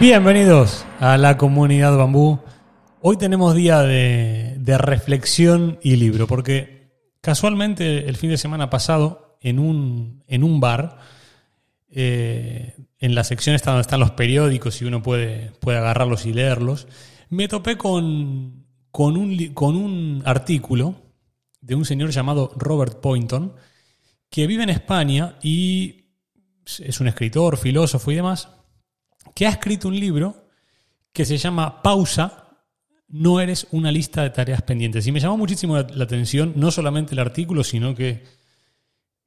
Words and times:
Bienvenidos 0.00 0.86
a 1.00 1.16
la 1.18 1.36
comunidad 1.36 1.96
Bambú. 1.96 2.38
Hoy 3.00 3.16
tenemos 3.16 3.56
día 3.56 3.82
de, 3.82 4.78
reflexión 4.78 5.80
y 5.82 5.96
libro, 5.96 6.28
porque 6.28 6.92
casualmente 7.20 8.08
el 8.08 8.16
fin 8.16 8.30
de 8.30 8.38
semana 8.38 8.70
pasado, 8.70 9.36
en 9.40 9.58
un, 9.58 10.22
en 10.28 10.44
un 10.44 10.60
bar, 10.60 10.98
eh, 11.90 12.76
en 13.00 13.16
la 13.16 13.24
sección 13.24 13.56
está 13.56 13.72
donde 13.72 13.80
están 13.80 13.98
los 13.98 14.12
periódicos 14.12 14.80
y 14.80 14.84
uno 14.84 15.02
puede, 15.02 15.50
puede 15.58 15.78
agarrarlos 15.78 16.26
y 16.26 16.32
leerlos, 16.32 16.86
me 17.28 17.48
topé 17.48 17.76
con, 17.76 17.96
un, 18.92 19.52
con 19.52 19.74
un 19.74 20.22
artículo 20.24 20.94
de 21.60 21.74
un 21.74 21.84
señor 21.84 22.10
llamado 22.10 22.52
Robert 22.56 23.00
Poynton, 23.00 23.52
que 24.30 24.46
vive 24.46 24.62
en 24.62 24.70
España 24.70 25.38
y 25.42 26.04
es 26.78 27.00
un 27.00 27.08
escritor, 27.08 27.56
filósofo 27.56 28.12
y 28.12 28.14
demás, 28.14 28.48
que 29.34 29.46
ha 29.46 29.50
escrito 29.50 29.88
un 29.88 29.98
libro 29.98 30.48
que 31.12 31.24
se 31.24 31.36
llama 31.36 31.82
Pausa, 31.82 32.48
no 33.08 33.40
eres 33.40 33.66
una 33.72 33.90
lista 33.90 34.22
de 34.22 34.30
tareas 34.30 34.62
pendientes. 34.62 35.06
Y 35.06 35.12
me 35.12 35.20
llamó 35.20 35.36
muchísimo 35.36 35.76
la, 35.76 36.04
atención, 36.04 36.52
no 36.56 36.70
solamente 36.70 37.14
el 37.14 37.18
artículo, 37.18 37.64
sino 37.64 37.94
que 37.94 38.24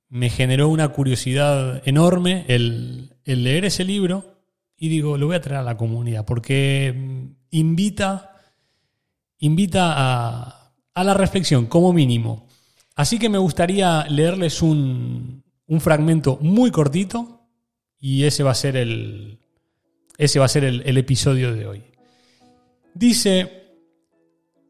me 0.09 0.29
generó 0.29 0.69
una 0.69 0.89
curiosidad 0.89 1.81
enorme 1.85 2.45
el, 2.47 3.15
leer 3.25 3.65
ese 3.65 3.83
libro 3.83 4.37
y 4.77 4.89
digo, 4.89 5.17
lo 5.17 5.27
voy 5.27 5.35
a 5.35 5.41
traer 5.41 5.61
a 5.61 5.63
la 5.63 5.77
comunidad, 5.77 6.25
porque 6.25 6.93
mm, 6.95 7.25
invita, 7.51 8.35
invita 9.39 9.93
a, 9.95 10.73
a 10.93 11.03
la 11.03 11.13
reflexión, 11.13 11.65
como 11.67 11.93
mínimo. 11.93 12.47
Así 12.95 13.19
que 13.19 13.29
me 13.29 13.37
gustaría 13.37 14.05
leerles 14.05 14.61
un, 14.61 15.43
un 15.67 15.81
fragmento 15.81 16.37
muy 16.41 16.71
cortito 16.71 17.47
y 17.97 18.23
ese 18.23 18.43
va 18.43 18.51
a 18.51 18.55
ser 18.55 18.75
el, 18.75 19.40
ese 20.21 20.37
va 20.37 20.45
a 20.45 20.49
ser 20.49 20.63
el, 20.63 20.97
episodio 20.99 21.51
de 21.51 21.65
hoy. 21.65 21.83
Dice, 22.93 23.73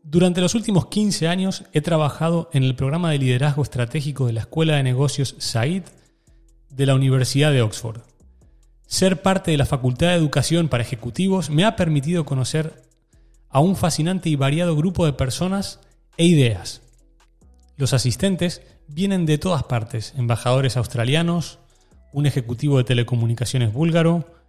durante 0.01 0.39
los 0.39 0.55
últimos 0.55 0.85
15 0.85 1.27
años 1.27 1.65
he 1.73 1.81
trabajado 1.81 2.49
en 2.53 2.63
el 2.63 2.73
programa 2.73 3.11
de 3.11 3.17
liderazgo 3.17 3.61
estratégico 3.61 4.27
de 4.27 4.31
la 4.31 4.39
Escuela 4.39 4.77
de 4.77 4.83
Negocios 4.83 5.35
SAID 5.39 5.83
de 6.69 6.85
la 6.85 6.95
Universidad 6.95 7.51
de 7.51 7.63
Oxford. 7.63 7.99
Ser 8.87 9.21
parte 9.21 9.51
de 9.51 9.57
la 9.57 9.65
Facultad 9.65 10.07
de 10.07 10.13
Educación 10.13 10.69
para 10.69 10.83
Ejecutivos 10.83 11.49
me 11.49 11.65
ha 11.65 11.75
permitido 11.75 12.23
conocer 12.23 12.83
a 13.49 13.59
un 13.59 13.75
fascinante 13.75 14.29
y 14.29 14.37
variado 14.37 14.77
grupo 14.77 15.05
de 15.05 15.11
personas 15.11 15.81
e 16.15 16.27
ideas. 16.27 16.81
Los 17.75 17.91
asistentes 17.91 18.61
vienen 18.87 19.25
de 19.25 19.37
todas 19.37 19.63
partes, 19.63 20.13
embajadores 20.15 20.77
australianos, 20.77 21.59
un 22.13 22.25
ejecutivo 22.25 22.77
de 22.77 22.85
telecomunicaciones 22.85 23.73
búlgaro, 23.73 24.40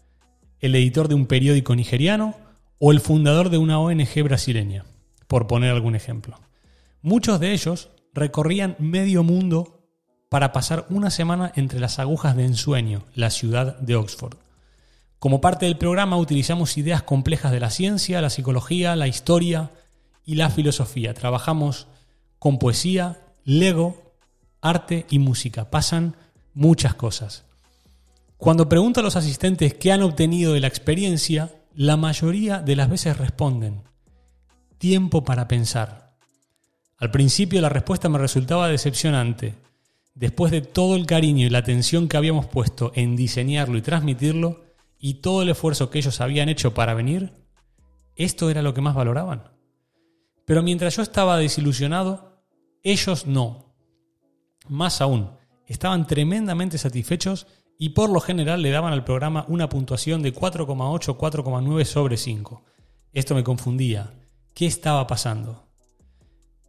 el 0.63 0.75
editor 0.75 1.09
de 1.09 1.15
un 1.15 1.27
periódico 1.27 1.77
nigeriano 1.77 2.37
o 2.79 2.93
el 2.93 3.01
fundador 3.01 3.51
de 3.51 3.59
una 3.59 3.79
ONG 3.79 4.23
brasileña, 4.25 4.87
por 5.27 5.47
poner 5.47 5.71
algún 5.71 5.95
ejemplo. 5.95 6.41
Muchos 7.03 7.39
de 7.41 7.53
ellos 7.53 7.91
recorrían 8.15 8.77
medio 8.79 9.23
mundo 9.23 9.87
para 10.29 10.53
pasar 10.53 10.87
una 10.89 11.11
semana 11.11 11.53
entre 11.57 11.81
las 11.81 11.99
agujas 11.99 12.37
de 12.37 12.45
ensueño, 12.45 13.03
la 13.15 13.31
ciudad 13.31 13.79
de 13.81 13.97
Oxford. 13.97 14.37
Como 15.19 15.41
parte 15.41 15.67
del 15.67 15.77
programa 15.77 16.17
utilizamos 16.17 16.79
ideas 16.79 17.03
complejas 17.03 17.53
de 17.53 17.61
la 17.61 17.71
ciencia, 17.71 18.23
la 18.23 18.31
psicología, 18.31 18.97
la 18.97 19.09
historia 19.09 19.71
y 20.25 20.37
la 20.37 20.49
filosofía. 20.49 21.13
Trabajamos 21.13 21.87
con 22.39 22.59
poesía, 22.59 23.21
Lego, 23.45 24.15
arte 24.61 25.07
y 25.11 25.19
música. 25.19 25.71
Pasan 25.71 26.17
muchas 26.55 26.95
cosas. 26.95 27.45
Cuando 28.43 28.69
pregunto 28.69 28.99
a 28.99 29.03
los 29.05 29.15
asistentes 29.15 29.75
qué 29.75 29.93
han 29.93 30.03
obtenido 30.03 30.53
de 30.53 30.59
la 30.59 30.67
experiencia, 30.67 31.55
la 31.77 31.97
mayoría 31.97 32.59
de 32.59 32.75
las 32.75 32.91
veces 32.91 33.17
responden, 33.17 33.85
tiempo 34.79 35.23
para 35.23 35.47
pensar. 35.47 36.17
Al 36.99 37.13
principio 37.13 37.61
la 37.61 37.69
respuesta 37.69 38.09
me 38.09 38.19
resultaba 38.19 38.67
decepcionante. 38.67 39.55
Después 40.17 40.51
de 40.51 40.61
todo 40.61 40.97
el 40.97 41.07
cariño 41.07 41.47
y 41.47 41.51
la 41.51 41.59
atención 41.59 42.09
que 42.09 42.17
habíamos 42.17 42.47
puesto 42.47 42.91
en 42.97 43.15
diseñarlo 43.15 43.79
y 43.79 43.83
transmitirlo, 43.83 44.65
y 44.99 45.21
todo 45.21 45.43
el 45.43 45.51
esfuerzo 45.51 45.89
que 45.89 46.01
ellos 46.01 46.21
habían 46.21 46.49
hecho 46.49 46.75
para 46.75 46.95
venir, 46.95 47.33
esto 48.17 48.51
era 48.51 48.61
lo 48.61 48.75
que 48.75 48.81
más 48.81 48.97
valoraban. 48.97 49.53
Pero 50.47 50.65
mientras 50.65 50.97
yo 50.97 51.03
estaba 51.05 51.39
desilusionado, 51.39 52.43
ellos 52.83 53.25
no. 53.25 53.73
Más 54.69 55.01
aún, 55.01 55.31
estaban 55.69 56.09
tremendamente 56.09 56.77
satisfechos 56.77 57.47
y 57.79 57.91
por 57.91 58.11
lo 58.11 58.21
general 58.21 58.63
le 58.63 58.71
daban 58.71 58.93
al 58.93 59.05
programa 59.05 59.45
una 59.49 59.69
puntuación 59.69 60.23
de 60.23 60.35
4,8 60.35 61.17
4,9 61.17 61.85
sobre 61.85 62.17
5. 62.17 62.65
Esto 63.13 63.35
me 63.35 63.45
confundía. 63.45 64.15
¿Qué 64.55 64.67
estaba 64.67 65.07
pasando? 65.07 65.67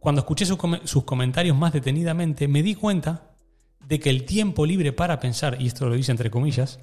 Cuando 0.04 0.20
escuché 0.20 0.44
sus, 0.44 1.04
comentarios 1.04 1.56
más 1.56 1.72
detenidamente, 1.72 2.46
me 2.46 2.62
di 2.62 2.74
cuenta 2.74 3.34
de 3.86 3.98
que 3.98 4.10
el 4.10 4.24
tiempo 4.24 4.66
libre 4.66 4.92
para 4.92 5.18
pensar, 5.18 5.56
y 5.60 5.66
esto 5.66 5.88
lo 5.88 5.94
dice 5.94 6.10
entre 6.10 6.30
comillas, 6.30 6.78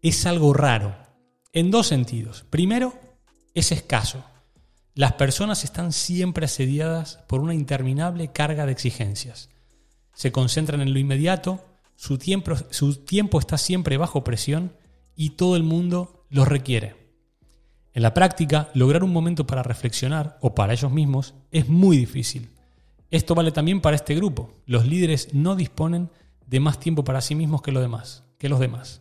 es 0.00 0.24
algo 0.24 0.54
raro, 0.54 0.96
en 1.52 1.70
dos 1.70 1.86
sentidos. 1.86 2.46
Primero, 2.48 2.94
es 3.52 3.70
escaso. 3.70 4.24
Las 4.94 5.12
personas 5.12 5.64
están 5.64 5.92
siempre 5.92 6.46
asediadas 6.46 7.18
por 7.26 7.40
una 7.40 7.52
interminable 7.52 8.32
carga 8.32 8.64
de 8.64 8.72
exigencias. 8.72 9.50
Se 10.14 10.32
concentran 10.32 10.80
en 10.80 10.94
lo 10.94 10.98
inmediato, 10.98 11.64
su 11.96 12.18
tiempo, 12.18 12.54
su 12.70 12.96
tiempo 13.04 13.38
está 13.38 13.58
siempre 13.58 13.96
bajo 13.96 14.24
presión 14.24 14.72
y 15.16 15.30
todo 15.30 15.56
el 15.56 15.62
mundo 15.62 16.26
los 16.30 16.48
requiere. 16.48 16.96
En 17.92 18.02
la 18.02 18.12
práctica, 18.12 18.70
lograr 18.74 19.04
un 19.04 19.12
momento 19.12 19.46
para 19.46 19.62
reflexionar 19.62 20.36
o 20.40 20.54
para 20.54 20.72
ellos 20.72 20.90
mismos 20.90 21.34
es 21.52 21.68
muy 21.68 21.96
difícil. 21.96 22.50
Esto 23.10 23.36
vale 23.36 23.52
también 23.52 23.80
para 23.80 23.94
este 23.94 24.16
grupo. 24.16 24.52
Los 24.66 24.86
líderes 24.86 25.32
no 25.32 25.54
disponen 25.54 26.10
de 26.46 26.58
más 26.58 26.80
tiempo 26.80 27.04
para 27.04 27.20
sí 27.20 27.36
mismos 27.36 27.62
que 27.62 27.70
los 27.70 27.82
demás. 27.82 28.24
Que 28.38 28.48
los 28.48 28.58
demás. 28.58 29.00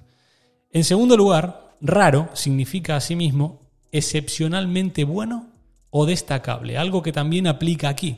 En 0.71 0.83
segundo 0.83 1.17
lugar, 1.17 1.75
raro 1.81 2.29
significa 2.33 2.95
asimismo 2.95 3.61
excepcionalmente 3.91 5.03
bueno 5.03 5.47
o 5.89 6.05
destacable, 6.05 6.77
algo 6.77 7.01
que 7.01 7.11
también 7.11 7.47
aplica 7.47 7.89
aquí. 7.89 8.17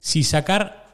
Si 0.00 0.22
sacar 0.22 0.87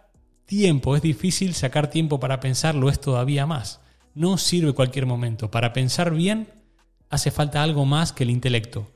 tiempo, 0.47 0.97
es 0.97 1.03
difícil 1.03 1.55
sacar 1.55 1.89
tiempo 1.89 2.21
para 2.21 2.41
pensarlo, 2.41 2.89
es 2.89 3.01
todavía 3.01 3.47
más. 3.47 3.81
No 4.15 4.39
sirve 4.39 4.73
cualquier 4.73 5.07
momento. 5.07 5.51
Para 5.51 5.73
pensar 5.73 6.13
bien 6.13 6.49
hace 7.11 7.31
falta 7.31 7.63
algo 7.63 7.85
más 7.85 8.13
que 8.13 8.25
el 8.25 8.31
intelecto. 8.31 8.91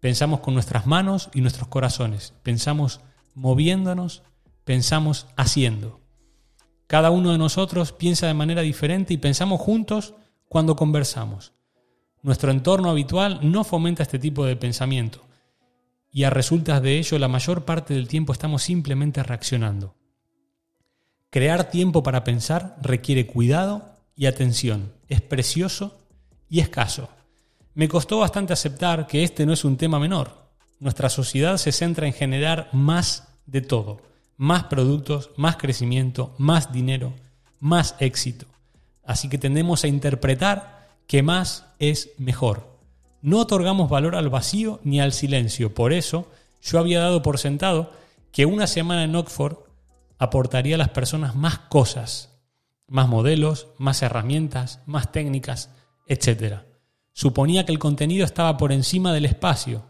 Pensamos 0.00 0.40
con 0.40 0.54
nuestras 0.54 0.86
manos 0.86 1.30
y 1.32 1.40
nuestros 1.40 1.68
corazones. 1.68 2.34
Pensamos 2.42 3.00
moviéndonos, 3.34 4.22
pensamos 4.64 5.26
haciendo. 5.36 6.00
Cada 6.86 7.10
uno 7.10 7.32
de 7.32 7.38
nosotros 7.38 7.92
piensa 7.92 8.26
de 8.26 8.34
manera 8.34 8.62
diferente 8.62 9.14
y 9.14 9.18
pensamos 9.18 9.60
juntos 9.60 10.14
cuando 10.48 10.76
conversamos. 10.76 11.52
Nuestro 12.22 12.50
entorno 12.50 12.90
habitual 12.90 13.40
no 13.42 13.64
fomenta 13.64 14.02
este 14.02 14.18
tipo 14.18 14.44
de 14.44 14.56
pensamiento 14.56 15.22
y 16.10 16.22
a 16.24 16.30
resultas 16.30 16.80
de 16.80 16.98
ello 16.98 17.18
la 17.18 17.28
mayor 17.28 17.64
parte 17.64 17.92
del 17.92 18.06
tiempo 18.06 18.32
estamos 18.32 18.62
simplemente 18.62 19.22
reaccionando. 19.22 19.96
Crear 21.34 21.68
tiempo 21.68 22.04
para 22.04 22.22
pensar 22.22 22.76
requiere 22.80 23.26
cuidado 23.26 23.82
y 24.14 24.26
atención. 24.26 24.92
Es 25.08 25.20
precioso 25.20 25.98
y 26.48 26.60
escaso. 26.60 27.08
Me 27.74 27.88
costó 27.88 28.20
bastante 28.20 28.52
aceptar 28.52 29.08
que 29.08 29.24
este 29.24 29.44
no 29.44 29.52
es 29.52 29.64
un 29.64 29.76
tema 29.76 29.98
menor. 29.98 30.30
Nuestra 30.78 31.08
sociedad 31.08 31.56
se 31.56 31.72
centra 31.72 32.06
en 32.06 32.12
generar 32.12 32.68
más 32.70 33.26
de 33.46 33.62
todo. 33.62 34.00
Más 34.36 34.62
productos, 34.66 35.30
más 35.36 35.56
crecimiento, 35.56 36.36
más 36.38 36.72
dinero, 36.72 37.12
más 37.58 37.96
éxito. 37.98 38.46
Así 39.04 39.28
que 39.28 39.36
tendemos 39.36 39.82
a 39.82 39.88
interpretar 39.88 40.88
que 41.08 41.24
más 41.24 41.66
es 41.80 42.10
mejor. 42.16 42.78
No 43.22 43.40
otorgamos 43.40 43.90
valor 43.90 44.14
al 44.14 44.28
vacío 44.28 44.78
ni 44.84 45.00
al 45.00 45.12
silencio. 45.12 45.74
Por 45.74 45.92
eso 45.92 46.30
yo 46.62 46.78
había 46.78 47.00
dado 47.00 47.22
por 47.22 47.40
sentado 47.40 47.90
que 48.30 48.46
una 48.46 48.68
semana 48.68 49.02
en 49.02 49.16
Oxford 49.16 49.64
aportaría 50.18 50.76
a 50.76 50.78
las 50.78 50.90
personas 50.90 51.34
más 51.34 51.58
cosas, 51.58 52.38
más 52.86 53.08
modelos, 53.08 53.68
más 53.78 54.02
herramientas, 54.02 54.80
más 54.86 55.12
técnicas, 55.12 55.70
etc. 56.06 56.62
Suponía 57.12 57.64
que 57.64 57.72
el 57.72 57.78
contenido 57.78 58.24
estaba 58.24 58.56
por 58.56 58.72
encima 58.72 59.12
del 59.12 59.24
espacio. 59.24 59.86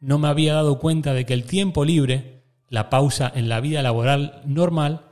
No 0.00 0.18
me 0.18 0.28
había 0.28 0.54
dado 0.54 0.78
cuenta 0.78 1.14
de 1.14 1.26
que 1.26 1.34
el 1.34 1.44
tiempo 1.44 1.84
libre, 1.84 2.44
la 2.68 2.90
pausa 2.90 3.30
en 3.34 3.48
la 3.48 3.60
vida 3.60 3.82
laboral 3.82 4.42
normal, 4.44 5.06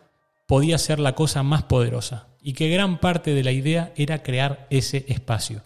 podía 0.46 0.78
ser 0.78 0.99
la 1.00 1.14
cosa 1.14 1.43
más 1.43 1.62
poderosa 1.64 2.28
y 2.40 2.52
que 2.52 2.69
gran 2.69 3.00
parte 3.00 3.34
de 3.34 3.43
la 3.43 3.52
idea 3.52 3.93
era 3.96 4.22
crear 4.22 4.66
ese 4.70 5.05
espacio. 5.08 5.62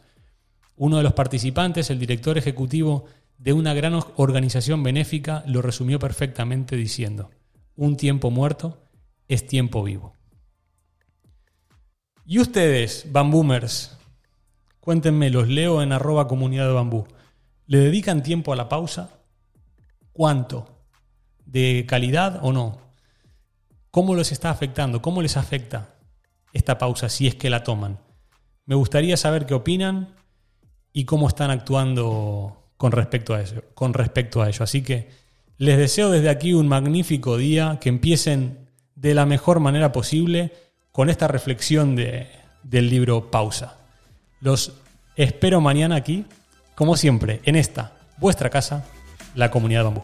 Uno 0.76 0.98
de 0.98 1.02
los 1.02 1.12
participantes, 1.12 1.90
el 1.90 1.98
director 1.98 2.38
ejecutivo 2.38 3.06
de 3.36 3.52
una 3.52 3.74
gran 3.74 3.98
organización 4.16 4.82
benéfica, 4.82 5.42
lo 5.46 5.62
resumió 5.62 5.98
perfectamente 5.98 6.76
diciendo, 6.76 7.30
un 7.74 7.96
tiempo 7.96 8.30
muerto 8.30 8.87
es 9.28 9.46
tiempo 9.46 9.82
vivo. 9.84 10.14
Y 12.24 12.40
ustedes, 12.40 13.06
bamboomers, 13.10 13.96
cuéntenme, 14.80 15.30
los 15.30 15.48
leo 15.48 15.82
en 15.82 15.92
arroba 15.92 16.26
comunidad 16.28 16.66
de 16.66 16.72
bambú. 16.72 17.06
¿Le 17.66 17.78
dedican 17.78 18.22
tiempo 18.22 18.52
a 18.52 18.56
la 18.56 18.68
pausa? 18.68 19.20
¿Cuánto? 20.12 20.84
¿De 21.46 21.86
calidad 21.86 22.40
o 22.42 22.52
no? 22.52 22.80
¿Cómo 23.90 24.14
les 24.14 24.32
está 24.32 24.50
afectando? 24.50 25.00
¿Cómo 25.00 25.22
les 25.22 25.36
afecta 25.36 25.94
esta 26.52 26.76
pausa 26.78 27.08
si 27.08 27.26
es 27.26 27.34
que 27.34 27.50
la 27.50 27.62
toman? 27.62 27.98
Me 28.66 28.74
gustaría 28.74 29.16
saber 29.16 29.46
qué 29.46 29.54
opinan 29.54 30.14
y 30.92 31.04
cómo 31.04 31.28
están 31.28 31.50
actuando 31.50 32.72
con 32.76 32.92
respecto 32.92 33.34
a. 33.34 33.42
Con 33.74 33.94
respecto 33.94 34.42
a 34.42 34.48
ello. 34.48 34.64
Así 34.64 34.82
que 34.82 35.08
les 35.56 35.78
deseo 35.78 36.10
desde 36.10 36.28
aquí 36.28 36.52
un 36.52 36.68
magnífico 36.68 37.36
día, 37.36 37.78
que 37.80 37.88
empiecen 37.88 38.57
de 39.00 39.14
la 39.14 39.26
mejor 39.26 39.60
manera 39.60 39.92
posible 39.92 40.52
con 40.92 41.08
esta 41.08 41.28
reflexión 41.28 41.94
de, 41.94 42.28
del 42.62 42.90
libro 42.90 43.30
Pausa. 43.30 43.76
Los 44.40 44.72
espero 45.16 45.60
mañana 45.60 45.96
aquí, 45.96 46.26
como 46.74 46.96
siempre, 46.96 47.40
en 47.44 47.56
esta, 47.56 47.92
vuestra 48.18 48.50
casa, 48.50 48.84
la 49.34 49.50
comunidad 49.50 49.84
bambú. 49.84 50.02